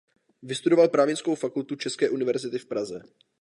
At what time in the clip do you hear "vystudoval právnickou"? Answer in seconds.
0.43-1.35